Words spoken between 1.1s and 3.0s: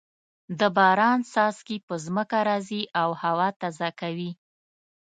څاڅکي په ځمکه راځې